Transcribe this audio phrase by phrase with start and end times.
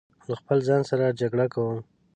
[0.29, 1.79] له خپل ځان سره جګړه کوم